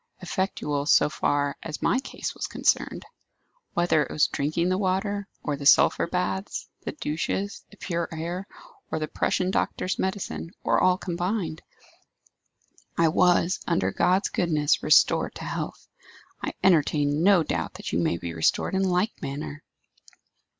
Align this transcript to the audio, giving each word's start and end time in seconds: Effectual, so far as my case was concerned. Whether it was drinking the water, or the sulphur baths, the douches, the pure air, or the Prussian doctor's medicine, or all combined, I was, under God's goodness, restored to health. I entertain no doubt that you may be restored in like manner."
Effectual, 0.19 0.87
so 0.87 1.09
far 1.09 1.55
as 1.61 1.79
my 1.83 1.99
case 1.99 2.33
was 2.33 2.47
concerned. 2.47 3.05
Whether 3.75 4.01
it 4.01 4.09
was 4.11 4.25
drinking 4.25 4.69
the 4.69 4.77
water, 4.79 5.27
or 5.43 5.55
the 5.55 5.67
sulphur 5.67 6.07
baths, 6.07 6.67
the 6.83 6.91
douches, 6.93 7.63
the 7.69 7.77
pure 7.77 8.09
air, 8.11 8.47
or 8.89 8.97
the 8.97 9.07
Prussian 9.07 9.51
doctor's 9.51 9.99
medicine, 9.99 10.49
or 10.63 10.81
all 10.81 10.97
combined, 10.97 11.61
I 12.97 13.09
was, 13.09 13.59
under 13.67 13.91
God's 13.91 14.29
goodness, 14.29 14.81
restored 14.81 15.35
to 15.35 15.43
health. 15.45 15.87
I 16.41 16.53
entertain 16.63 17.21
no 17.21 17.43
doubt 17.43 17.75
that 17.75 17.91
you 17.93 17.99
may 17.99 18.17
be 18.17 18.33
restored 18.33 18.73
in 18.73 18.81
like 18.83 19.11
manner." 19.21 19.61